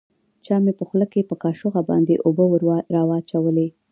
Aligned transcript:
چا 0.45 0.55
مې 0.63 0.73
په 0.79 0.83
خوله 0.87 1.05
کښې 1.11 1.23
په 1.29 1.35
کاشوغه 1.43 1.81
باندې 1.89 2.21
اوبه 2.25 2.43
راواچولې. 2.95 3.67